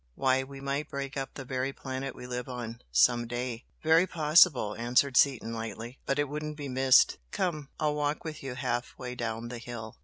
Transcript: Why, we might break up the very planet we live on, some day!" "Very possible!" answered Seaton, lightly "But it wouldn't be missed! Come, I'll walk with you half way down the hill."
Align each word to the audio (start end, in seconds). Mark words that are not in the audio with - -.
Why, 0.15 0.41
we 0.41 0.61
might 0.61 0.89
break 0.89 1.15
up 1.15 1.35
the 1.35 1.45
very 1.45 1.71
planet 1.71 2.15
we 2.15 2.25
live 2.25 2.49
on, 2.49 2.81
some 2.91 3.27
day!" 3.27 3.65
"Very 3.83 4.07
possible!" 4.07 4.75
answered 4.75 5.15
Seaton, 5.15 5.53
lightly 5.53 5.99
"But 6.07 6.17
it 6.17 6.27
wouldn't 6.27 6.57
be 6.57 6.69
missed! 6.69 7.19
Come, 7.29 7.69
I'll 7.79 7.93
walk 7.93 8.23
with 8.23 8.41
you 8.41 8.55
half 8.55 8.97
way 8.97 9.13
down 9.13 9.49
the 9.49 9.59
hill." 9.59 9.99